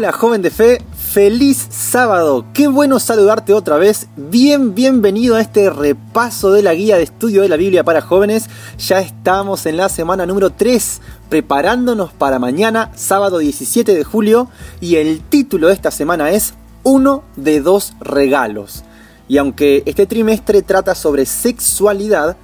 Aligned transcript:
Hola 0.00 0.12
joven 0.12 0.40
de 0.40 0.48
fe, 0.48 0.82
feliz 0.96 1.66
sábado, 1.68 2.46
qué 2.54 2.68
bueno 2.68 2.98
saludarte 2.98 3.52
otra 3.52 3.76
vez, 3.76 4.08
bien 4.16 4.74
bienvenido 4.74 5.36
a 5.36 5.42
este 5.42 5.68
repaso 5.68 6.52
de 6.52 6.62
la 6.62 6.72
guía 6.72 6.96
de 6.96 7.02
estudio 7.02 7.42
de 7.42 7.50
la 7.50 7.58
Biblia 7.58 7.84
para 7.84 8.00
jóvenes, 8.00 8.48
ya 8.78 9.00
estamos 9.00 9.66
en 9.66 9.76
la 9.76 9.90
semana 9.90 10.24
número 10.24 10.48
3, 10.48 11.02
preparándonos 11.28 12.14
para 12.14 12.38
mañana, 12.38 12.90
sábado 12.94 13.36
17 13.36 13.94
de 13.94 14.02
julio, 14.02 14.48
y 14.80 14.96
el 14.96 15.20
título 15.20 15.66
de 15.66 15.74
esta 15.74 15.90
semana 15.90 16.30
es 16.30 16.54
Uno 16.82 17.22
de 17.36 17.60
dos 17.60 17.92
regalos. 18.00 18.84
Y 19.28 19.36
aunque 19.36 19.82
este 19.84 20.06
trimestre 20.06 20.62
trata 20.62 20.94
sobre 20.94 21.26
sexualidad, 21.26 22.38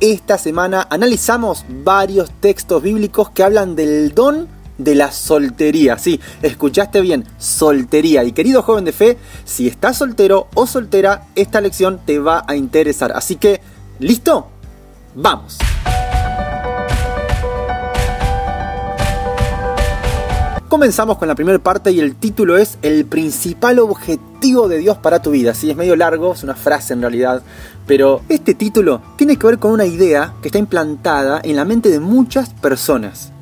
esta 0.00 0.36
semana 0.36 0.86
analizamos 0.90 1.64
varios 1.82 2.30
textos 2.42 2.82
bíblicos 2.82 3.30
que 3.30 3.44
hablan 3.44 3.76
del 3.76 4.14
don 4.14 4.57
de 4.78 4.94
la 4.94 5.12
soltería. 5.12 5.98
Sí, 5.98 6.20
escuchaste 6.42 7.00
bien, 7.00 7.24
soltería. 7.36 8.24
Y 8.24 8.32
querido 8.32 8.62
joven 8.62 8.84
de 8.84 8.92
fe, 8.92 9.18
si 9.44 9.66
estás 9.66 9.98
soltero 9.98 10.48
o 10.54 10.66
soltera, 10.66 11.26
esta 11.34 11.60
lección 11.60 12.00
te 12.04 12.18
va 12.18 12.44
a 12.46 12.56
interesar. 12.56 13.12
Así 13.14 13.36
que, 13.36 13.60
¿listo? 13.98 14.48
¡Vamos! 15.14 15.58
Comenzamos 20.68 21.16
con 21.16 21.28
la 21.28 21.34
primera 21.34 21.58
parte 21.58 21.90
y 21.92 21.98
el 21.98 22.14
título 22.14 22.58
es 22.58 22.78
El 22.82 23.06
principal 23.06 23.78
objetivo 23.78 24.68
de 24.68 24.76
Dios 24.76 24.98
para 24.98 25.22
tu 25.22 25.30
vida. 25.30 25.54
Sí, 25.54 25.70
es 25.70 25.76
medio 25.76 25.96
largo, 25.96 26.34
es 26.34 26.42
una 26.42 26.54
frase 26.54 26.92
en 26.92 27.00
realidad, 27.00 27.42
pero 27.86 28.20
este 28.28 28.52
título 28.52 29.00
tiene 29.16 29.38
que 29.38 29.46
ver 29.46 29.58
con 29.58 29.72
una 29.72 29.86
idea 29.86 30.34
que 30.42 30.48
está 30.48 30.58
implantada 30.58 31.40
en 31.42 31.56
la 31.56 31.64
mente 31.64 31.88
de 31.88 32.00
muchas 32.00 32.50
personas 32.50 33.32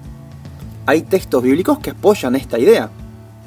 hay 0.87 1.03
textos 1.03 1.43
bíblicos 1.43 1.81
que 1.81 1.91
apoyan 1.91 2.37
esta 2.37 2.59
idea. 2.59 2.89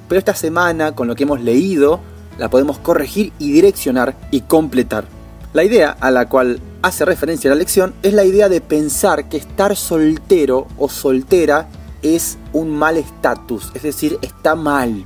Pero 0.07 0.19
esta 0.19 0.35
semana, 0.35 0.93
con 0.93 1.07
lo 1.07 1.15
que 1.15 1.23
hemos 1.23 1.41
leído, 1.41 2.01
la 2.37 2.49
podemos 2.49 2.77
corregir 2.79 3.31
y 3.39 3.51
direccionar 3.51 4.15
y 4.31 4.41
completar. 4.41 5.05
La 5.53 5.63
idea 5.63 5.95
a 5.99 6.11
la 6.11 6.29
cual 6.29 6.59
hace 6.81 7.05
referencia 7.05 7.49
la 7.49 7.55
lección 7.55 7.93
es 8.03 8.13
la 8.13 8.23
idea 8.23 8.49
de 8.49 8.61
pensar 8.61 9.29
que 9.29 9.37
estar 9.37 9.75
soltero 9.75 10.67
o 10.77 10.89
soltera 10.89 11.67
es 12.01 12.37
un 12.53 12.69
mal 12.69 12.97
estatus, 12.97 13.71
es 13.73 13.83
decir, 13.83 14.19
está 14.21 14.55
mal. 14.55 15.05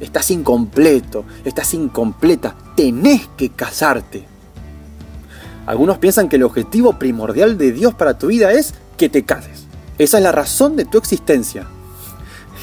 Estás 0.00 0.30
incompleto, 0.30 1.24
estás 1.44 1.74
incompleta, 1.74 2.54
tenés 2.74 3.28
que 3.36 3.50
casarte. 3.50 4.26
Algunos 5.66 5.98
piensan 5.98 6.28
que 6.28 6.36
el 6.36 6.42
objetivo 6.42 6.98
primordial 6.98 7.58
de 7.58 7.72
Dios 7.72 7.94
para 7.94 8.18
tu 8.18 8.28
vida 8.28 8.52
es 8.52 8.74
que 8.96 9.08
te 9.08 9.24
cases. 9.24 9.65
Esa 9.98 10.18
es 10.18 10.22
la 10.22 10.32
razón 10.32 10.76
de 10.76 10.84
tu 10.84 10.98
existencia. 10.98 11.66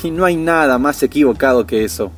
Y 0.03 0.11
no 0.11 0.25
hay 0.25 0.35
nada 0.35 0.77
más 0.77 1.01
equivocado 1.01 1.65
que 1.65 1.83
eso. 1.83 2.11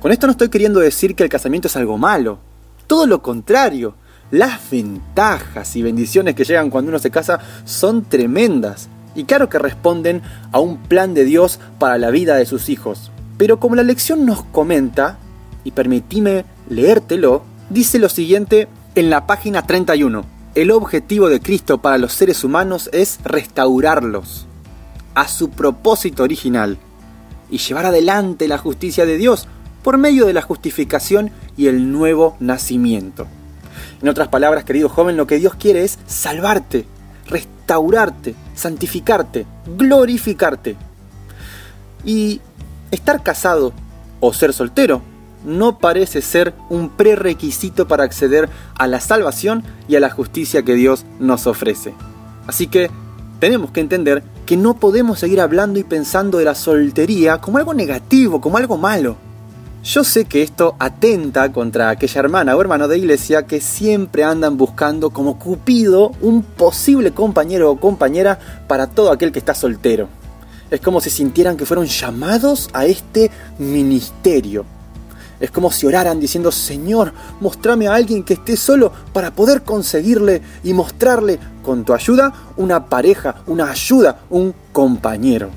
Con 0.00 0.12
esto 0.12 0.26
no 0.26 0.32
estoy 0.32 0.48
queriendo 0.48 0.80
decir 0.80 1.16
que 1.16 1.24
el 1.24 1.28
casamiento 1.28 1.68
es 1.68 1.76
algo 1.76 1.98
malo. 1.98 2.38
Todo 2.86 3.06
lo 3.06 3.22
contrario. 3.22 3.94
Las 4.30 4.70
ventajas 4.70 5.74
y 5.76 5.82
bendiciones 5.82 6.34
que 6.34 6.44
llegan 6.44 6.70
cuando 6.70 6.90
uno 6.90 6.98
se 6.98 7.10
casa 7.10 7.40
son 7.64 8.04
tremendas. 8.04 8.88
Y 9.14 9.24
claro 9.24 9.48
que 9.48 9.58
responden 9.58 10.22
a 10.52 10.60
un 10.60 10.76
plan 10.76 11.14
de 11.14 11.24
Dios 11.24 11.58
para 11.78 11.98
la 11.98 12.10
vida 12.10 12.36
de 12.36 12.46
sus 12.46 12.68
hijos. 12.68 13.10
Pero 13.38 13.58
como 13.58 13.74
la 13.74 13.82
lección 13.82 14.26
nos 14.26 14.44
comenta, 14.44 15.18
y 15.64 15.70
permitime 15.72 16.44
leértelo, 16.68 17.42
dice 17.70 17.98
lo 17.98 18.08
siguiente 18.08 18.68
en 18.94 19.10
la 19.10 19.26
página 19.26 19.66
31. 19.66 20.33
El 20.54 20.70
objetivo 20.70 21.28
de 21.28 21.40
Cristo 21.40 21.78
para 21.78 21.98
los 21.98 22.12
seres 22.12 22.44
humanos 22.44 22.88
es 22.92 23.18
restaurarlos 23.24 24.46
a 25.16 25.26
su 25.26 25.50
propósito 25.50 26.22
original 26.22 26.78
y 27.50 27.58
llevar 27.58 27.86
adelante 27.86 28.46
la 28.46 28.58
justicia 28.58 29.04
de 29.04 29.16
Dios 29.16 29.48
por 29.82 29.98
medio 29.98 30.26
de 30.26 30.32
la 30.32 30.42
justificación 30.42 31.32
y 31.56 31.66
el 31.66 31.90
nuevo 31.90 32.36
nacimiento. 32.38 33.26
En 34.00 34.08
otras 34.08 34.28
palabras, 34.28 34.62
querido 34.62 34.88
joven, 34.88 35.16
lo 35.16 35.26
que 35.26 35.38
Dios 35.38 35.56
quiere 35.56 35.82
es 35.82 35.98
salvarte, 36.06 36.86
restaurarte, 37.26 38.36
santificarte, 38.54 39.46
glorificarte. 39.76 40.76
Y 42.04 42.40
estar 42.92 43.24
casado 43.24 43.72
o 44.20 44.32
ser 44.32 44.52
soltero 44.52 45.02
no 45.44 45.78
parece 45.78 46.22
ser 46.22 46.54
un 46.68 46.88
prerequisito 46.88 47.86
para 47.86 48.04
acceder 48.04 48.48
a 48.76 48.86
la 48.86 49.00
salvación 49.00 49.62
y 49.88 49.96
a 49.96 50.00
la 50.00 50.10
justicia 50.10 50.62
que 50.62 50.74
Dios 50.74 51.04
nos 51.20 51.46
ofrece. 51.46 51.94
Así 52.46 52.66
que 52.66 52.90
tenemos 53.40 53.70
que 53.70 53.80
entender 53.80 54.22
que 54.46 54.56
no 54.56 54.74
podemos 54.74 55.18
seguir 55.18 55.40
hablando 55.40 55.78
y 55.78 55.84
pensando 55.84 56.38
de 56.38 56.44
la 56.44 56.54
soltería 56.54 57.38
como 57.38 57.58
algo 57.58 57.74
negativo, 57.74 58.40
como 58.40 58.56
algo 58.56 58.76
malo. 58.76 59.16
Yo 59.84 60.02
sé 60.02 60.24
que 60.24 60.42
esto 60.42 60.76
atenta 60.78 61.52
contra 61.52 61.90
aquella 61.90 62.20
hermana 62.20 62.56
o 62.56 62.60
hermano 62.60 62.88
de 62.88 62.96
iglesia 62.96 63.46
que 63.46 63.60
siempre 63.60 64.24
andan 64.24 64.56
buscando 64.56 65.10
como 65.10 65.38
Cupido 65.38 66.12
un 66.22 66.42
posible 66.42 67.10
compañero 67.10 67.70
o 67.70 67.78
compañera 67.78 68.38
para 68.66 68.86
todo 68.86 69.12
aquel 69.12 69.30
que 69.30 69.40
está 69.40 69.54
soltero. 69.54 70.08
Es 70.70 70.80
como 70.80 71.02
si 71.02 71.10
sintieran 71.10 71.58
que 71.58 71.66
fueron 71.66 71.86
llamados 71.86 72.70
a 72.72 72.86
este 72.86 73.30
ministerio. 73.58 74.64
Es 75.40 75.50
como 75.50 75.70
si 75.70 75.86
oraran 75.86 76.20
diciendo, 76.20 76.52
Señor, 76.52 77.12
mostrame 77.40 77.88
a 77.88 77.94
alguien 77.94 78.22
que 78.22 78.34
esté 78.34 78.56
solo 78.56 78.92
para 79.12 79.32
poder 79.32 79.62
conseguirle 79.62 80.42
y 80.62 80.72
mostrarle 80.72 81.38
con 81.62 81.84
tu 81.84 81.92
ayuda 81.92 82.32
una 82.56 82.86
pareja, 82.86 83.42
una 83.46 83.70
ayuda, 83.70 84.20
un 84.30 84.54
compañero. 84.72 85.50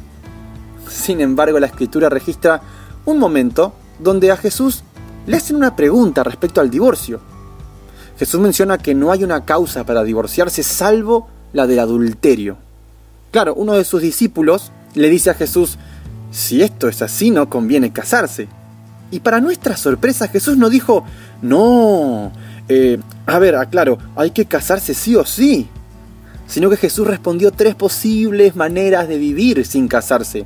Sin 0.90 1.22
embargo, 1.22 1.60
la 1.60 1.68
escritura 1.68 2.10
registra 2.10 2.62
un 3.06 3.20
momento 3.20 3.74
donde 4.00 4.32
a 4.32 4.38
Jesús 4.38 4.84
le 5.26 5.38
hacen 5.38 5.56
una 5.56 5.76
pregunta 5.76 6.24
respecto 6.24 6.62
al 6.62 6.70
divorcio. 6.70 7.20
Jesús 8.18 8.40
menciona 8.40 8.78
que 8.78 8.96
no 8.96 9.12
hay 9.12 9.24
una 9.24 9.46
causa 9.46 9.86
para 9.86 10.04
divorciarse 10.04 10.64
salvo 10.64 11.28
la 11.54 11.68
del 11.68 11.80
adulterio. 11.80 12.58
Claro, 13.32 13.54
uno 13.56 13.74
de 13.74 13.84
sus 13.84 14.02
discípulos 14.02 14.72
le 14.96 15.10
dice 15.10 15.30
a 15.30 15.36
Jesús, 15.36 15.78
si 16.32 16.62
esto 16.62 16.88
es 16.88 17.02
así, 17.02 17.30
no 17.30 17.50
conviene 17.50 17.94
casarse. 17.94 18.48
Y 19.10 19.22
para 19.22 19.40
nuestra 19.40 19.78
sorpresa 19.78 20.28
Jesús 20.28 20.58
no 20.58 20.70
dijo, 20.70 21.06
no, 21.42 22.32
eh, 22.68 23.00
a 23.26 23.40
ver, 23.40 23.56
aclaro, 23.56 23.98
hay 24.16 24.32
que 24.32 24.46
casarse 24.46 24.94
sí 24.94 25.16
o 25.16 25.26
sí. 25.26 25.68
Sino 26.48 26.70
que 26.70 26.78
Jesús 26.78 27.08
respondió 27.08 27.52
tres 27.52 27.76
posibles 27.76 28.56
maneras 28.56 29.08
de 29.08 29.18
vivir 29.18 29.66
sin 29.66 29.88
casarse. 29.88 30.46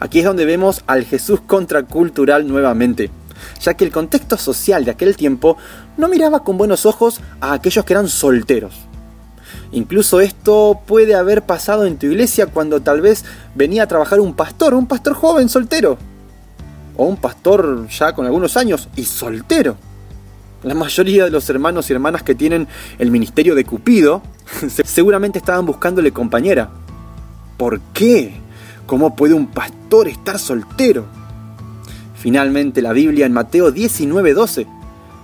Aquí 0.00 0.20
es 0.20 0.24
donde 0.24 0.44
vemos 0.44 0.82
al 0.86 1.04
Jesús 1.04 1.40
contracultural 1.46 2.46
nuevamente, 2.46 3.10
ya 3.60 3.74
que 3.74 3.84
el 3.84 3.92
contexto 3.92 4.36
social 4.36 4.84
de 4.84 4.90
aquel 4.90 5.16
tiempo 5.16 5.56
no 5.96 6.08
miraba 6.08 6.42
con 6.44 6.58
buenos 6.58 6.86
ojos 6.86 7.20
a 7.40 7.52
aquellos 7.52 7.84
que 7.84 7.92
eran 7.92 8.08
solteros. 8.08 8.74
Incluso 9.72 10.20
esto 10.20 10.80
puede 10.86 11.14
haber 11.14 11.42
pasado 11.42 11.86
en 11.86 11.96
tu 11.96 12.06
iglesia 12.06 12.46
cuando 12.46 12.82
tal 12.82 13.00
vez 13.00 13.24
venía 13.54 13.84
a 13.84 13.88
trabajar 13.88 14.20
un 14.20 14.34
pastor, 14.34 14.74
un 14.74 14.86
pastor 14.86 15.14
joven 15.14 15.48
soltero 15.48 15.98
o 16.96 17.04
un 17.06 17.16
pastor 17.16 17.88
ya 17.88 18.12
con 18.12 18.26
algunos 18.26 18.56
años 18.56 18.88
y 18.96 19.04
soltero. 19.04 19.76
La 20.62 20.74
mayoría 20.74 21.24
de 21.24 21.30
los 21.30 21.48
hermanos 21.50 21.90
y 21.90 21.92
hermanas 21.92 22.22
que 22.22 22.34
tienen 22.34 22.66
el 22.98 23.10
ministerio 23.10 23.54
de 23.54 23.64
Cupido 23.64 24.22
seguramente 24.84 25.38
estaban 25.38 25.66
buscándole 25.66 26.12
compañera. 26.12 26.70
¿Por 27.56 27.80
qué? 27.92 28.34
¿Cómo 28.86 29.14
puede 29.14 29.34
un 29.34 29.48
pastor 29.48 30.08
estar 30.08 30.38
soltero? 30.38 31.04
Finalmente 32.16 32.80
la 32.80 32.92
Biblia 32.92 33.26
en 33.26 33.32
Mateo 33.32 33.72
19:12 33.72 34.66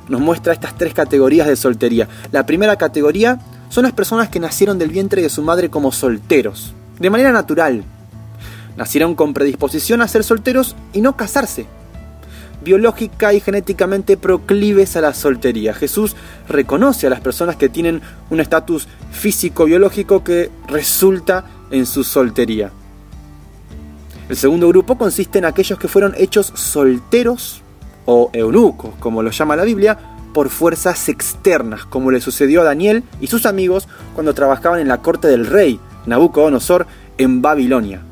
nos 0.09 0.21
muestra 0.21 0.53
estas 0.53 0.77
tres 0.77 0.93
categorías 0.93 1.47
de 1.47 1.57
soltería. 1.57 2.09
La 2.33 2.45
primera 2.45 2.77
categoría 2.77 3.41
son 3.71 3.85
las 3.85 3.93
personas 3.93 4.29
que 4.29 4.41
nacieron 4.41 4.79
del 4.79 4.91
vientre 4.91 5.23
de 5.23 5.31
su 5.31 5.43
madre 5.43 5.71
como 5.71 5.93
solteros, 5.93 6.75
de 6.99 7.09
manera 7.09 7.33
natural, 7.33 7.85
Nacieron 8.77 9.15
con 9.15 9.35
predisposición 9.35 10.03
a 10.03 10.09
ser 10.09 10.25
solteros 10.25 10.77
y 10.93 11.01
no 11.01 11.17
casarse. 11.17 11.67
Biológica 12.63 13.33
y 13.33 13.41
genéticamente 13.41 14.17
proclives 14.17 14.97
a 14.97 15.01
la 15.01 15.15
soltería. 15.15 15.73
Jesús 15.73 16.15
reconoce 16.49 17.07
a 17.07 17.11
las 17.11 17.21
personas 17.21 17.57
que 17.57 17.69
tienen 17.69 18.03
un 18.29 18.41
estatus 18.41 18.87
físico-biológico 19.13 20.23
que 20.23 20.51
resulta 20.69 21.45
en 21.71 21.87
su 21.87 22.05
soltería. 22.05 22.71
El 24.29 24.37
segundo 24.37 24.69
grupo 24.69 24.97
consiste 24.97 25.39
en 25.39 25.45
aquellos 25.45 25.79
que 25.79 25.89
fueron 25.89 26.15
hechos 26.17 26.53
solteros 26.55 27.63
o 28.05 28.31
eunucos, 28.33 28.95
como 29.01 29.23
lo 29.23 29.31
llama 29.31 29.57
la 29.57 29.65
Biblia, 29.65 29.99
por 30.33 30.49
fuerzas 30.51 31.09
externas, 31.09 31.85
como 31.85 32.11
le 32.11 32.21
sucedió 32.21 32.61
a 32.61 32.65
Daniel 32.65 33.03
y 33.21 33.27
sus 33.27 33.47
amigos 33.47 33.89
cuando 34.15 34.35
trabajaban 34.35 34.81
en 34.81 34.89
la 34.89 35.03
corte 35.03 35.29
del 35.29 35.47
rey 35.47 35.81
Nabucodonosor 36.07 36.87
en 37.19 37.43
Babilonia. 37.43 38.03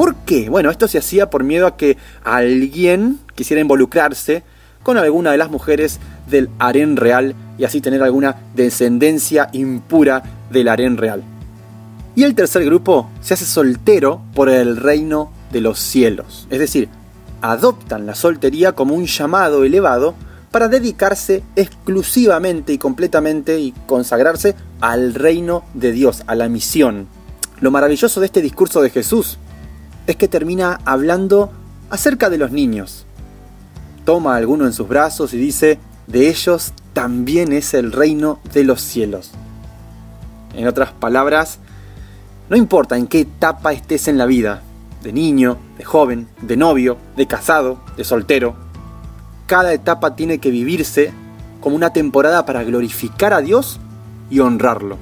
¿Por 0.00 0.14
qué? 0.14 0.48
Bueno, 0.48 0.70
esto 0.70 0.88
se 0.88 0.96
hacía 0.96 1.28
por 1.28 1.44
miedo 1.44 1.66
a 1.66 1.76
que 1.76 1.98
alguien 2.24 3.18
quisiera 3.34 3.60
involucrarse 3.60 4.42
con 4.82 4.96
alguna 4.96 5.30
de 5.30 5.36
las 5.36 5.50
mujeres 5.50 6.00
del 6.26 6.48
harén 6.58 6.96
real 6.96 7.34
y 7.58 7.64
así 7.64 7.82
tener 7.82 8.02
alguna 8.02 8.36
descendencia 8.54 9.50
impura 9.52 10.22
del 10.50 10.68
harén 10.68 10.96
real. 10.96 11.22
Y 12.16 12.22
el 12.22 12.34
tercer 12.34 12.64
grupo 12.64 13.10
se 13.20 13.34
hace 13.34 13.44
soltero 13.44 14.22
por 14.34 14.48
el 14.48 14.78
reino 14.78 15.32
de 15.52 15.60
los 15.60 15.78
cielos, 15.78 16.46
es 16.48 16.60
decir, 16.60 16.88
adoptan 17.42 18.06
la 18.06 18.14
soltería 18.14 18.72
como 18.72 18.94
un 18.94 19.04
llamado 19.04 19.64
elevado 19.64 20.14
para 20.50 20.68
dedicarse 20.68 21.42
exclusivamente 21.56 22.72
y 22.72 22.78
completamente 22.78 23.60
y 23.60 23.74
consagrarse 23.84 24.54
al 24.80 25.12
reino 25.12 25.62
de 25.74 25.92
Dios, 25.92 26.22
a 26.26 26.36
la 26.36 26.48
misión. 26.48 27.06
Lo 27.60 27.70
maravilloso 27.70 28.20
de 28.20 28.24
este 28.24 28.40
discurso 28.40 28.80
de 28.80 28.88
Jesús 28.88 29.36
es 30.06 30.16
que 30.16 30.28
termina 30.28 30.80
hablando 30.84 31.50
acerca 31.90 32.30
de 32.30 32.38
los 32.38 32.52
niños. 32.52 33.06
Toma 34.04 34.34
a 34.34 34.36
alguno 34.36 34.66
en 34.66 34.72
sus 34.72 34.88
brazos 34.88 35.34
y 35.34 35.38
dice, 35.38 35.78
de 36.06 36.28
ellos 36.28 36.72
también 36.92 37.52
es 37.52 37.74
el 37.74 37.92
reino 37.92 38.40
de 38.52 38.64
los 38.64 38.80
cielos. 38.80 39.32
En 40.54 40.66
otras 40.66 40.92
palabras, 40.92 41.58
no 42.48 42.56
importa 42.56 42.96
en 42.96 43.06
qué 43.06 43.20
etapa 43.20 43.72
estés 43.72 44.08
en 44.08 44.18
la 44.18 44.26
vida, 44.26 44.62
de 45.02 45.12
niño, 45.12 45.58
de 45.78 45.84
joven, 45.84 46.28
de 46.42 46.56
novio, 46.56 46.96
de 47.16 47.26
casado, 47.26 47.80
de 47.96 48.04
soltero, 48.04 48.56
cada 49.46 49.72
etapa 49.72 50.14
tiene 50.14 50.38
que 50.38 50.50
vivirse 50.50 51.12
como 51.60 51.76
una 51.76 51.92
temporada 51.92 52.46
para 52.46 52.62
glorificar 52.62 53.32
a 53.32 53.40
Dios 53.40 53.80
y 54.30 54.40
honrarlo. 54.40 54.96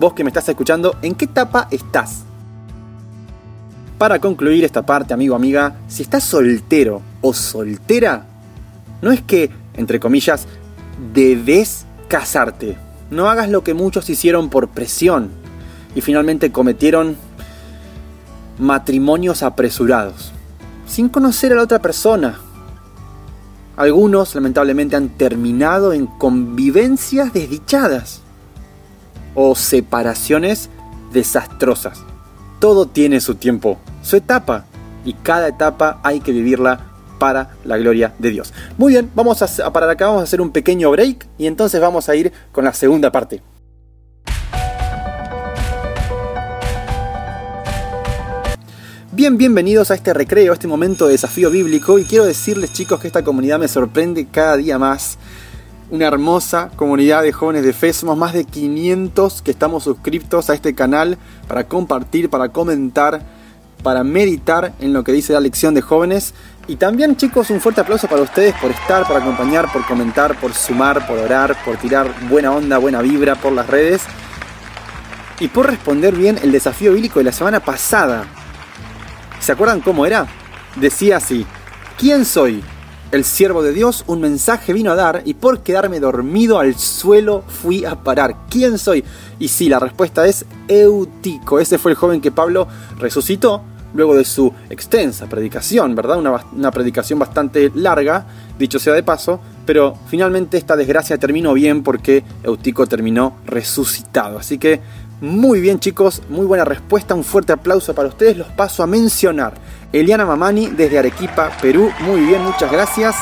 Vos 0.00 0.14
que 0.14 0.24
me 0.24 0.30
estás 0.30 0.48
escuchando, 0.48 0.96
¿en 1.02 1.14
qué 1.14 1.26
etapa 1.26 1.68
estás? 1.70 2.24
Para 3.98 4.20
concluir 4.20 4.64
esta 4.64 4.84
parte, 4.84 5.14
amigo, 5.14 5.36
amiga, 5.36 5.76
si 5.86 6.02
estás 6.02 6.24
soltero 6.24 7.00
o 7.20 7.32
soltera, 7.32 8.26
no 9.00 9.12
es 9.12 9.22
que, 9.22 9.50
entre 9.74 10.00
comillas, 10.00 10.46
debes 11.12 11.86
casarte. 12.08 12.76
No 13.10 13.28
hagas 13.28 13.48
lo 13.48 13.62
que 13.62 13.74
muchos 13.74 14.10
hicieron 14.10 14.50
por 14.50 14.68
presión 14.68 15.30
y 15.94 16.00
finalmente 16.00 16.50
cometieron 16.50 17.16
matrimonios 18.58 19.42
apresurados, 19.42 20.32
sin 20.86 21.08
conocer 21.08 21.52
a 21.52 21.56
la 21.56 21.62
otra 21.62 21.80
persona. 21.80 22.40
Algunos 23.76 24.34
lamentablemente 24.34 24.96
han 24.96 25.10
terminado 25.10 25.92
en 25.92 26.06
convivencias 26.06 27.32
desdichadas 27.32 28.22
o 29.34 29.54
separaciones 29.54 30.70
desastrosas. 31.12 32.02
Todo 32.64 32.86
tiene 32.86 33.20
su 33.20 33.34
tiempo, 33.34 33.76
su 34.00 34.16
etapa, 34.16 34.64
y 35.04 35.12
cada 35.12 35.48
etapa 35.48 36.00
hay 36.02 36.20
que 36.20 36.32
vivirla 36.32 36.80
para 37.18 37.50
la 37.62 37.76
gloria 37.76 38.14
de 38.18 38.30
Dios. 38.30 38.54
Muy 38.78 38.94
bien, 38.94 39.10
vamos 39.14 39.42
a 39.42 39.70
parar 39.70 39.90
acá, 39.90 40.06
vamos 40.06 40.22
a 40.22 40.24
hacer 40.24 40.40
un 40.40 40.50
pequeño 40.50 40.90
break 40.90 41.26
y 41.36 41.46
entonces 41.46 41.78
vamos 41.78 42.08
a 42.08 42.16
ir 42.16 42.32
con 42.52 42.64
la 42.64 42.72
segunda 42.72 43.12
parte. 43.12 43.42
Bien, 49.12 49.36
bienvenidos 49.36 49.90
a 49.90 49.94
este 49.94 50.14
recreo, 50.14 50.52
a 50.52 50.54
este 50.54 50.66
momento 50.66 51.04
de 51.04 51.12
desafío 51.12 51.50
bíblico 51.50 51.98
y 51.98 52.04
quiero 52.04 52.24
decirles 52.24 52.72
chicos 52.72 52.98
que 52.98 53.08
esta 53.08 53.22
comunidad 53.22 53.58
me 53.58 53.68
sorprende 53.68 54.26
cada 54.32 54.56
día 54.56 54.78
más. 54.78 55.18
Una 55.94 56.08
hermosa 56.08 56.70
comunidad 56.74 57.22
de 57.22 57.30
jóvenes 57.30 57.62
de 57.62 57.72
fe, 57.72 57.92
más 58.16 58.32
de 58.32 58.44
500 58.44 59.42
que 59.42 59.52
estamos 59.52 59.84
suscriptos 59.84 60.50
a 60.50 60.54
este 60.54 60.74
canal 60.74 61.18
para 61.46 61.68
compartir, 61.68 62.28
para 62.28 62.48
comentar, 62.48 63.22
para 63.84 64.02
meditar 64.02 64.72
en 64.80 64.92
lo 64.92 65.04
que 65.04 65.12
dice 65.12 65.34
la 65.34 65.38
lección 65.38 65.72
de 65.72 65.82
jóvenes. 65.82 66.34
Y 66.66 66.74
también 66.74 67.16
chicos, 67.16 67.48
un 67.50 67.60
fuerte 67.60 67.82
aplauso 67.82 68.08
para 68.08 68.22
ustedes 68.22 68.56
por 68.60 68.72
estar, 68.72 69.06
por 69.06 69.16
acompañar, 69.16 69.70
por 69.72 69.86
comentar, 69.86 70.36
por 70.40 70.52
sumar, 70.52 71.06
por 71.06 71.16
orar, 71.16 71.56
por 71.64 71.76
tirar 71.76 72.12
buena 72.28 72.50
onda, 72.50 72.78
buena 72.78 73.00
vibra 73.00 73.36
por 73.36 73.52
las 73.52 73.68
redes 73.68 74.02
y 75.38 75.46
por 75.46 75.70
responder 75.70 76.16
bien 76.16 76.40
el 76.42 76.50
desafío 76.50 76.92
bíblico 76.94 77.20
de 77.20 77.26
la 77.26 77.32
semana 77.32 77.60
pasada. 77.60 78.24
¿Se 79.38 79.52
acuerdan 79.52 79.80
cómo 79.80 80.04
era? 80.06 80.26
Decía 80.74 81.18
así, 81.18 81.46
¿quién 81.96 82.24
soy? 82.24 82.64
El 83.14 83.24
siervo 83.24 83.62
de 83.62 83.72
Dios 83.72 84.02
un 84.08 84.20
mensaje 84.20 84.72
vino 84.72 84.90
a 84.90 84.96
dar 84.96 85.22
y 85.24 85.34
por 85.34 85.60
quedarme 85.60 86.00
dormido 86.00 86.58
al 86.58 86.76
suelo 86.76 87.44
fui 87.46 87.84
a 87.84 88.02
parar. 88.02 88.34
¿Quién 88.50 88.76
soy? 88.76 89.04
Y 89.38 89.46
sí, 89.46 89.68
la 89.68 89.78
respuesta 89.78 90.26
es 90.26 90.44
Eutico. 90.66 91.60
Ese 91.60 91.78
fue 91.78 91.92
el 91.92 91.96
joven 91.96 92.20
que 92.20 92.32
Pablo 92.32 92.66
resucitó 92.98 93.62
luego 93.94 94.16
de 94.16 94.24
su 94.24 94.52
extensa 94.68 95.28
predicación, 95.28 95.94
¿verdad? 95.94 96.18
Una, 96.18 96.44
una, 96.52 96.72
predicación 96.72 97.20
bastante 97.20 97.70
larga, 97.76 98.26
dicho 98.58 98.80
sea 98.80 98.94
de 98.94 99.04
paso, 99.04 99.38
pero 99.64 99.96
finalmente 100.08 100.58
esta 100.58 100.74
desgracia 100.74 101.16
terminó 101.16 101.54
bien 101.54 101.84
porque 101.84 102.24
Eutico 102.42 102.88
terminó 102.88 103.36
resucitado. 103.46 104.40
Así 104.40 104.58
que 104.58 104.80
muy 105.24 105.60
bien 105.60 105.80
chicos, 105.80 106.22
muy 106.28 106.44
buena 106.44 106.64
respuesta, 106.64 107.14
un 107.14 107.24
fuerte 107.24 107.52
aplauso 107.52 107.94
para 107.94 108.08
ustedes, 108.08 108.36
los 108.36 108.48
paso 108.48 108.82
a 108.82 108.86
mencionar. 108.86 109.54
Eliana 109.92 110.26
Mamani 110.26 110.68
desde 110.68 110.98
Arequipa, 110.98 111.50
Perú, 111.62 111.90
muy 112.00 112.20
bien, 112.20 112.42
muchas 112.42 112.70
gracias. 112.70 113.16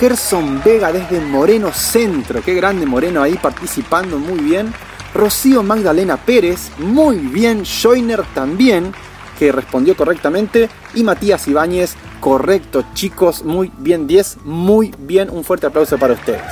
Gerson 0.00 0.62
Vega 0.64 0.90
desde 0.90 1.20
Moreno 1.20 1.70
Centro, 1.72 2.40
qué 2.42 2.54
grande 2.54 2.86
Moreno 2.86 3.22
ahí 3.22 3.34
participando, 3.34 4.18
muy 4.18 4.40
bien. 4.40 4.72
Rocío 5.14 5.62
Magdalena 5.62 6.16
Pérez, 6.16 6.70
muy 6.78 7.18
bien. 7.18 7.62
Joiner 7.64 8.22
también, 8.34 8.92
que 9.38 9.52
respondió 9.52 9.96
correctamente. 9.96 10.68
Y 10.94 11.04
Matías 11.04 11.46
Ibáñez, 11.46 11.94
correcto 12.20 12.84
chicos, 12.94 13.44
muy 13.44 13.70
bien 13.78 14.06
10, 14.06 14.38
muy 14.44 14.92
bien, 14.98 15.30
un 15.30 15.44
fuerte 15.44 15.66
aplauso 15.66 15.98
para 15.98 16.14
ustedes. 16.14 16.42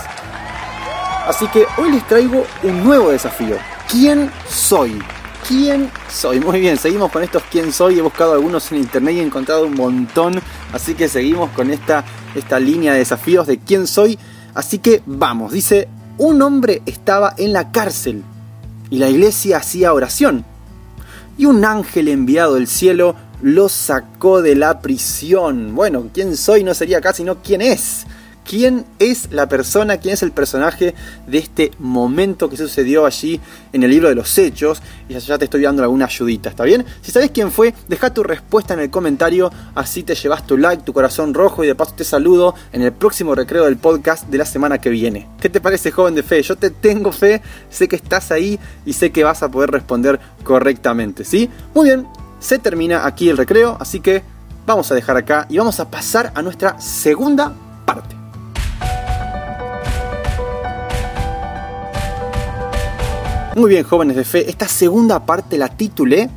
Así 1.27 1.47
que 1.49 1.67
hoy 1.79 1.91
les 1.91 2.07
traigo 2.07 2.45
un 2.63 2.85
nuevo 2.85 3.11
desafío. 3.11 3.57
¿Quién 3.93 4.31
soy? 4.49 4.99
¿Quién 5.47 5.91
soy? 6.09 6.41
Muy 6.41 6.61
bien, 6.61 6.79
seguimos 6.79 7.13
con 7.13 7.23
estos 7.23 7.43
quién 7.51 7.75
soy. 7.75 7.99
He 7.99 8.01
buscado 8.01 8.33
algunos 8.33 8.73
en 8.73 8.79
internet 8.79 9.17
y 9.17 9.19
he 9.21 9.23
encontrado 9.23 9.67
un 9.67 9.75
montón. 9.75 10.41
Así 10.73 10.95
que 10.95 11.11
seguimos 11.11 11.51
con 11.51 11.71
esta, 11.71 12.03
esta 12.35 12.59
línea 12.59 12.95
de 12.95 13.01
desafíos 13.01 13.47
de 13.47 13.59
quién 13.59 13.87
soy. 13.87 14.19
Así 14.55 14.79
que 14.79 15.03
vamos, 15.05 15.53
dice, 15.53 15.89
un 16.17 16.41
hombre 16.41 16.81
estaba 16.87 17.35
en 17.37 17.53
la 17.53 17.71
cárcel 17.71 18.23
y 18.89 18.97
la 18.97 19.11
iglesia 19.11 19.59
hacía 19.59 19.93
oración. 19.93 20.47
Y 21.37 21.45
un 21.45 21.63
ángel 21.63 22.09
enviado 22.09 22.55
del 22.55 22.69
cielo 22.69 23.15
lo 23.43 23.69
sacó 23.69 24.41
de 24.41 24.55
la 24.55 24.81
prisión. 24.81 25.75
Bueno, 25.75 26.09
¿quién 26.15 26.39
soy? 26.39 26.65
No 26.65 26.73
sería 26.73 26.97
acá, 26.97 27.13
sino 27.13 27.43
quién 27.43 27.61
es 27.61 28.07
quién 28.45 28.85
es 28.99 29.29
la 29.31 29.49
persona, 29.49 29.99
quién 29.99 30.15
es 30.15 30.23
el 30.23 30.33
personaje 30.33 30.95
de 31.27 31.39
este 31.39 31.71
momento 31.79 32.49
que 32.49 32.57
sucedió 32.57 33.07
allí 33.07 33.41
en 33.73 33.83
el 33.83 33.91
libro 33.91 34.09
de 34.09 34.15
los 34.15 34.37
hechos. 34.39 34.83
Y 35.09 35.19
ya 35.19 35.39
te 35.39 35.45
estoy 35.45 35.63
dando 35.63 35.83
alguna 35.83 36.07
ayudita, 36.07 36.51
¿está 36.51 36.65
bien? 36.65 36.85
Si 37.03 37.13
sabes 37.13 37.31
quién 37.31 37.51
fue, 37.51 37.75
deja 37.89 38.13
tu 38.13 38.23
respuesta 38.23 38.75
en 38.75 38.81
el 38.81 38.91
comentario, 38.91 39.51
así 39.75 40.03
te 40.03 40.15
llevas 40.15 40.47
tu 40.47 40.57
like, 40.57 40.85
tu 40.85 40.93
corazón 40.93 41.35
rojo 41.35 41.65
y 41.65 41.67
de 41.67 41.75
paso 41.75 41.95
te 41.95 42.05
saludo 42.05 42.55
en 42.73 42.83
el 42.83 42.93
próximo 42.93 43.35
recreo 43.35 43.65
del 43.65 43.77
podcast 43.77 44.27
de 44.29 44.39
la 44.39 44.47
semana 44.47 44.79
que 44.79 44.91
viene. 44.91 45.29
¿Qué 45.41 45.49
te 45.49 45.61
parece, 45.61 45.91
joven 45.91 46.15
de 46.15 46.23
fe? 46.23 46.43
Yo 46.43 46.57
te 46.57 46.71
tengo 46.71 47.13
fe, 47.13 47.43
sé 47.71 47.89
que 47.89 47.97
estás 47.97 48.31
ahí 48.33 48.59
y 48.85 48.93
sé 48.93 49.11
que 49.11 49.25
vas 49.25 49.43
a 49.43 49.51
poder 49.51 49.71
responder 49.71 50.21
correctamente, 50.45 51.25
¿sí? 51.25 51.49
Muy 51.75 51.87
bien, 51.87 52.07
se 52.41 52.59
termina 52.59 53.07
aquí 53.07 53.29
el 53.29 53.37
recreo, 53.37 53.77
así 53.81 54.01
que 54.01 54.23
vamos 54.67 54.91
a 54.91 54.95
dejar 54.95 55.17
acá 55.17 55.47
y 55.49 55.59
vamos 55.59 55.81
a 55.81 55.91
pasar 55.91 56.33
a 56.35 56.43
nuestra 56.43 56.81
segunda 56.81 57.53
Muy 63.55 63.69
bien, 63.69 63.85
jóvenes 63.85 64.17
de 64.17 64.25
fe, 64.25 64.49
esta 64.49 64.67
segunda 64.67 65.27
parte 65.27 65.59
la 65.59 65.69
titulé 65.69 66.31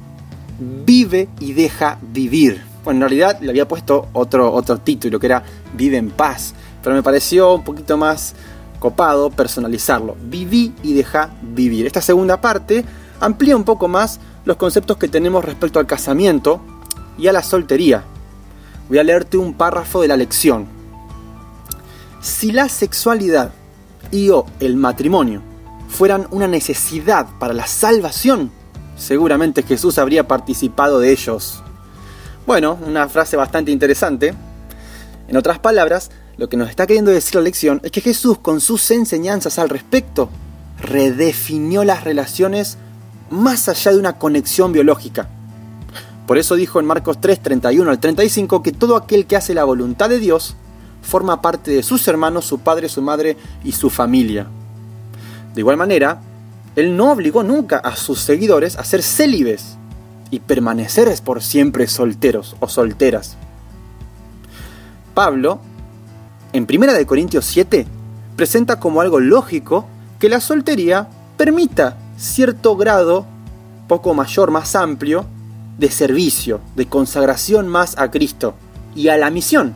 Vive 0.59 1.29
y 1.39 1.53
deja 1.53 1.97
vivir. 2.01 2.61
Bueno, 2.83 2.97
en 2.97 3.01
realidad 3.03 3.39
le 3.39 3.51
había 3.51 3.69
puesto 3.69 4.09
otro, 4.11 4.51
otro 4.51 4.79
título 4.79 5.17
que 5.17 5.27
era 5.27 5.41
Vive 5.73 5.95
en 5.95 6.09
paz, 6.09 6.53
pero 6.83 6.93
me 6.93 7.01
pareció 7.01 7.53
un 7.53 7.63
poquito 7.63 7.95
más 7.95 8.35
copado 8.79 9.29
personalizarlo. 9.29 10.17
Viví 10.25 10.73
y 10.83 10.93
deja 10.93 11.29
vivir. 11.41 11.85
Esta 11.85 12.01
segunda 12.01 12.41
parte 12.41 12.83
amplía 13.21 13.55
un 13.55 13.63
poco 13.63 13.87
más 13.87 14.19
los 14.43 14.57
conceptos 14.57 14.97
que 14.97 15.07
tenemos 15.07 15.45
respecto 15.45 15.79
al 15.79 15.87
casamiento 15.87 16.59
y 17.17 17.27
a 17.27 17.33
la 17.33 17.43
soltería. 17.43 18.03
Voy 18.89 18.97
a 18.97 19.05
leerte 19.05 19.37
un 19.37 19.53
párrafo 19.53 20.01
de 20.01 20.09
la 20.09 20.17
lección. 20.17 20.67
Si 22.19 22.51
la 22.51 22.67
sexualidad 22.67 23.51
y 24.11 24.31
o 24.31 24.45
el 24.59 24.75
matrimonio 24.75 25.54
fueran 25.95 26.27
una 26.31 26.47
necesidad 26.47 27.25
para 27.39 27.53
la 27.53 27.67
salvación, 27.67 28.51
seguramente 28.97 29.63
Jesús 29.63 29.97
habría 29.97 30.27
participado 30.27 30.99
de 30.99 31.11
ellos. 31.11 31.63
Bueno, 32.45 32.77
una 32.85 33.07
frase 33.07 33.37
bastante 33.37 33.71
interesante. 33.71 34.33
En 35.29 35.37
otras 35.37 35.57
palabras, 35.59 36.11
lo 36.37 36.49
que 36.49 36.57
nos 36.57 36.69
está 36.69 36.85
queriendo 36.85 37.11
decir 37.11 37.35
la 37.35 37.41
lección 37.41 37.79
es 37.83 37.91
que 37.91 38.01
Jesús 38.01 38.37
con 38.39 38.59
sus 38.59 38.91
enseñanzas 38.91 39.57
al 39.57 39.69
respecto 39.69 40.29
redefinió 40.81 41.85
las 41.85 42.03
relaciones 42.03 42.77
más 43.29 43.69
allá 43.69 43.93
de 43.93 43.97
una 43.97 44.19
conexión 44.19 44.73
biológica. 44.73 45.29
Por 46.27 46.37
eso 46.37 46.55
dijo 46.55 46.81
en 46.81 46.87
Marcos 46.87 47.21
3, 47.21 47.41
31 47.41 47.89
al 47.89 47.99
35 47.99 48.61
que 48.61 48.73
todo 48.73 48.97
aquel 48.97 49.25
que 49.25 49.37
hace 49.37 49.53
la 49.53 49.63
voluntad 49.63 50.09
de 50.09 50.19
Dios 50.19 50.55
forma 51.01 51.41
parte 51.41 51.71
de 51.71 51.83
sus 51.83 52.05
hermanos, 52.09 52.45
su 52.45 52.59
padre, 52.59 52.89
su 52.89 53.01
madre 53.01 53.37
y 53.63 53.71
su 53.71 53.89
familia. 53.89 54.47
De 55.55 55.61
igual 55.61 55.77
manera, 55.77 56.21
él 56.75 56.95
no 56.95 57.11
obligó 57.11 57.41
nunca 57.41 57.77
a 57.77 57.95
sus 57.95 58.19
seguidores 58.19 58.77
a 58.77 58.83
ser 58.83 59.01
célibes 59.01 59.77
y 60.29 60.39
permanecer 60.39 61.11
por 61.23 61.41
siempre 61.41 61.87
solteros 61.87 62.57
o 62.59 62.67
solteras. 62.67 63.37
Pablo, 65.13 65.59
en 66.51 66.67
1 66.69 67.07
Corintios 67.07 67.45
7, 67.45 67.87
presenta 68.35 68.79
como 68.79 68.99
algo 68.99 69.21
lógico 69.21 69.85
que 70.19 70.27
la 70.27 70.41
soltería 70.41 71.07
permita 71.37 71.97
cierto 72.17 72.75
grado, 72.75 73.25
poco 73.87 74.13
mayor, 74.13 74.51
más 74.51 74.75
amplio, 74.75 75.25
de 75.77 75.89
servicio, 75.89 76.59
de 76.75 76.87
consagración 76.87 77.67
más 77.67 77.97
a 77.97 78.11
Cristo 78.11 78.55
y 78.93 79.07
a 79.07 79.17
la 79.17 79.29
misión, 79.29 79.75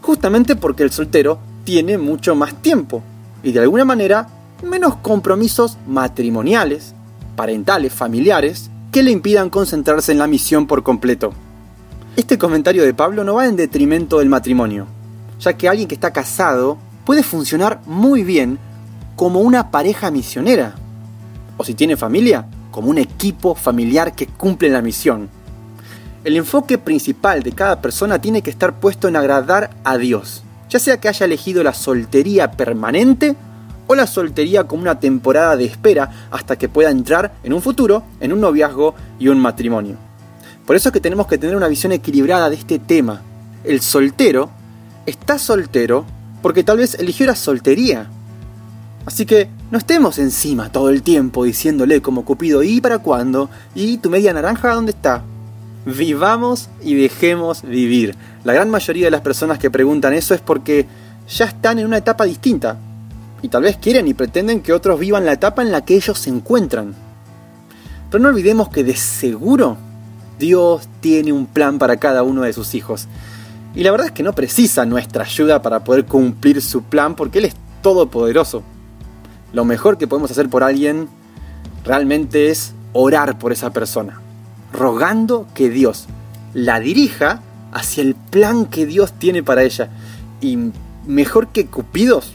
justamente 0.00 0.56
porque 0.56 0.82
el 0.82 0.90
soltero 0.90 1.38
tiene 1.64 1.98
mucho 1.98 2.34
más 2.34 2.54
tiempo 2.62 3.02
y 3.42 3.52
de 3.52 3.60
alguna 3.60 3.84
manera 3.84 4.28
menos 4.62 4.96
compromisos 4.96 5.78
matrimoniales, 5.86 6.94
parentales, 7.36 7.92
familiares, 7.92 8.70
que 8.92 9.02
le 9.02 9.10
impidan 9.10 9.50
concentrarse 9.50 10.12
en 10.12 10.18
la 10.18 10.26
misión 10.26 10.66
por 10.66 10.82
completo. 10.82 11.32
Este 12.16 12.38
comentario 12.38 12.82
de 12.82 12.94
Pablo 12.94 13.24
no 13.24 13.34
va 13.34 13.46
en 13.46 13.56
detrimento 13.56 14.18
del 14.18 14.28
matrimonio, 14.28 14.86
ya 15.38 15.54
que 15.54 15.68
alguien 15.68 15.88
que 15.88 15.94
está 15.94 16.12
casado 16.12 16.76
puede 17.04 17.22
funcionar 17.22 17.80
muy 17.86 18.24
bien 18.24 18.58
como 19.16 19.40
una 19.40 19.70
pareja 19.70 20.10
misionera, 20.10 20.74
o 21.56 21.64
si 21.64 21.74
tiene 21.74 21.96
familia, 21.96 22.46
como 22.70 22.88
un 22.88 22.98
equipo 22.98 23.54
familiar 23.54 24.14
que 24.14 24.26
cumple 24.26 24.68
la 24.68 24.82
misión. 24.82 25.28
El 26.24 26.36
enfoque 26.36 26.78
principal 26.78 27.42
de 27.42 27.52
cada 27.52 27.80
persona 27.80 28.20
tiene 28.20 28.42
que 28.42 28.50
estar 28.50 28.78
puesto 28.80 29.08
en 29.08 29.16
agradar 29.16 29.70
a 29.84 29.96
Dios, 29.96 30.42
ya 30.68 30.78
sea 30.78 31.00
que 31.00 31.08
haya 31.08 31.26
elegido 31.26 31.62
la 31.62 31.74
soltería 31.74 32.52
permanente 32.52 33.36
o 33.90 33.96
la 33.96 34.06
soltería 34.06 34.68
como 34.68 34.82
una 34.82 35.00
temporada 35.00 35.56
de 35.56 35.64
espera 35.64 36.28
hasta 36.30 36.56
que 36.56 36.68
pueda 36.68 36.90
entrar 36.90 37.34
en 37.42 37.52
un 37.52 37.60
futuro 37.60 38.04
en 38.20 38.32
un 38.32 38.40
noviazgo 38.40 38.94
y 39.18 39.26
un 39.26 39.40
matrimonio. 39.40 39.96
Por 40.64 40.76
eso 40.76 40.90
es 40.90 40.92
que 40.92 41.00
tenemos 41.00 41.26
que 41.26 41.38
tener 41.38 41.56
una 41.56 41.66
visión 41.66 41.90
equilibrada 41.90 42.48
de 42.48 42.54
este 42.54 42.78
tema. 42.78 43.20
El 43.64 43.80
soltero 43.80 44.48
está 45.06 45.40
soltero 45.40 46.04
porque 46.40 46.62
tal 46.62 46.76
vez 46.76 46.94
eligió 47.00 47.26
la 47.26 47.34
soltería. 47.34 48.06
Así 49.06 49.26
que 49.26 49.48
no 49.72 49.78
estemos 49.78 50.20
encima 50.20 50.70
todo 50.70 50.88
el 50.88 51.02
tiempo 51.02 51.42
diciéndole 51.42 52.00
como 52.00 52.24
Cupido, 52.24 52.62
¿y 52.62 52.80
para 52.80 53.00
cuándo? 53.00 53.50
¿Y 53.74 53.98
tu 53.98 54.08
media 54.08 54.32
naranja 54.32 54.72
dónde 54.72 54.92
está? 54.92 55.24
Vivamos 55.84 56.68
y 56.80 56.94
dejemos 56.94 57.62
vivir. 57.62 58.14
La 58.44 58.52
gran 58.52 58.70
mayoría 58.70 59.06
de 59.06 59.10
las 59.10 59.22
personas 59.22 59.58
que 59.58 59.68
preguntan 59.68 60.12
eso 60.12 60.32
es 60.32 60.40
porque 60.40 60.86
ya 61.28 61.46
están 61.46 61.80
en 61.80 61.86
una 61.86 61.96
etapa 61.96 62.24
distinta. 62.24 62.78
Y 63.42 63.48
tal 63.48 63.62
vez 63.62 63.76
quieren 63.76 64.08
y 64.08 64.14
pretenden 64.14 64.60
que 64.60 64.72
otros 64.72 65.00
vivan 65.00 65.24
la 65.24 65.32
etapa 65.32 65.62
en 65.62 65.72
la 65.72 65.84
que 65.84 65.94
ellos 65.96 66.18
se 66.18 66.30
encuentran. 66.30 66.94
Pero 68.10 68.22
no 68.22 68.28
olvidemos 68.28 68.68
que 68.68 68.84
de 68.84 68.96
seguro 68.96 69.76
Dios 70.38 70.88
tiene 71.00 71.32
un 71.32 71.46
plan 71.46 71.78
para 71.78 71.98
cada 71.98 72.22
uno 72.22 72.42
de 72.42 72.52
sus 72.52 72.74
hijos. 72.74 73.08
Y 73.74 73.84
la 73.84 73.92
verdad 73.92 74.08
es 74.08 74.12
que 74.12 74.22
no 74.22 74.34
precisa 74.34 74.84
nuestra 74.84 75.24
ayuda 75.24 75.62
para 75.62 75.84
poder 75.84 76.04
cumplir 76.04 76.60
su 76.60 76.82
plan 76.82 77.14
porque 77.14 77.38
Él 77.38 77.46
es 77.46 77.54
todopoderoso. 77.82 78.62
Lo 79.52 79.64
mejor 79.64 79.96
que 79.96 80.06
podemos 80.06 80.30
hacer 80.30 80.48
por 80.48 80.62
alguien 80.62 81.08
realmente 81.84 82.50
es 82.50 82.72
orar 82.92 83.38
por 83.38 83.52
esa 83.52 83.70
persona 83.70 84.20
rogando 84.72 85.46
que 85.54 85.70
Dios 85.70 86.06
la 86.54 86.80
dirija 86.80 87.42
hacia 87.72 88.02
el 88.02 88.14
plan 88.14 88.66
que 88.66 88.86
Dios 88.86 89.12
tiene 89.12 89.42
para 89.42 89.62
ella. 89.62 89.90
Y 90.40 90.58
mejor 91.06 91.48
que 91.48 91.66
cupidos, 91.66 92.32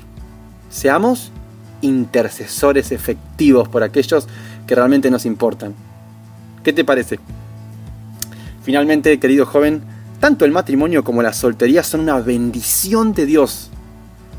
seamos 0.75 1.31
intercesores 1.79 2.91
efectivos 2.91 3.69
por 3.69 3.81
aquellos 3.81 4.27
que 4.67 4.75
realmente 4.75 5.09
nos 5.09 5.25
importan. 5.25 5.73
¿Qué 6.63 6.73
te 6.73 6.83
parece? 6.83 7.17
Finalmente, 8.61 9.17
querido 9.17 9.45
joven, 9.45 9.83
tanto 10.19 10.43
el 10.43 10.51
matrimonio 10.51 11.05
como 11.05 11.21
la 11.21 11.31
soltería 11.31 11.81
son 11.81 12.01
una 12.01 12.19
bendición 12.19 13.13
de 13.13 13.25
Dios. 13.25 13.69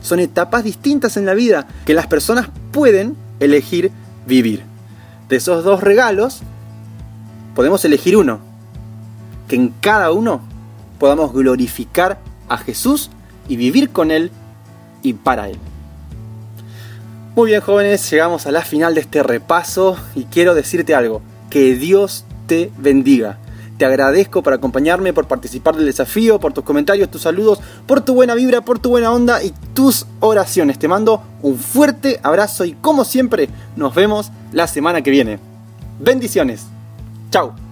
Son 0.03 0.21
etapas 0.21 0.63
distintas 0.63 1.17
en 1.17 1.25
la 1.25 1.33
vida 1.33 1.69
que 1.87 1.95
las 1.95 2.07
personas 2.07 2.49
pueden 2.71 3.17
elegir 3.41 3.91
vivir. 4.27 4.63
De 5.31 5.37
esos 5.37 5.65
dos 5.65 5.83
regalos 5.83 6.41
podemos 7.55 7.83
elegir 7.87 8.15
uno. 8.15 8.41
Que 9.49 9.57
en 9.57 9.73
cada 9.81 10.13
uno 10.13 10.43
podamos 10.99 11.33
glorificar 11.33 12.19
a 12.51 12.59
Jesús 12.59 13.11
y 13.49 13.57
vivir 13.57 13.89
con 13.89 14.11
Él 14.11 14.31
y 15.03 15.15
para 15.15 15.49
Él. 15.49 15.59
Muy 17.37 17.51
bien 17.51 17.61
jóvenes, 17.61 18.11
llegamos 18.11 18.47
a 18.47 18.51
la 18.51 18.63
final 18.63 18.95
de 18.95 19.03
este 19.03 19.23
repaso 19.23 19.99
y 20.15 20.25
quiero 20.25 20.55
decirte 20.55 20.95
algo, 20.95 21.21
que 21.51 21.77
Dios 21.77 22.25
te 22.47 22.73
bendiga. 22.79 23.37
Te 23.77 23.85
agradezco 23.85 24.43
por 24.43 24.55
acompañarme, 24.55 25.13
por 25.13 25.29
participar 25.29 25.77
del 25.77 25.85
desafío, 25.85 26.41
por 26.41 26.55
tus 26.55 26.65
comentarios, 26.65 27.11
tus 27.11 27.21
saludos, 27.21 27.59
por 27.87 28.01
tu 28.01 28.15
buena 28.15 28.35
vibra, 28.35 28.63
por 28.63 28.79
tu 28.79 28.89
buena 28.89 29.13
onda 29.13 29.45
y 29.45 29.53
tus 29.75 30.07
oraciones. 30.21 30.79
Te 30.79 30.89
mando 30.89 31.23
un 31.43 31.59
fuerte 31.59 32.21
abrazo 32.23 32.65
y 32.65 32.73
como 32.73 33.05
siempre 33.05 33.51
nos 33.77 33.95
vemos 33.95 34.33
la 34.53 34.67
semana 34.67 35.03
que 35.03 35.11
viene. 35.11 35.39
Bendiciones. 36.01 36.65
Chao. 37.31 37.66